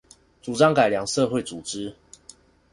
[0.41, 1.93] 主張改良社會組織